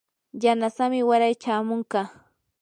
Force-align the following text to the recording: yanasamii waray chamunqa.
yanasamii 0.43 1.07
waray 1.09 1.33
chamunqa. 1.43 2.01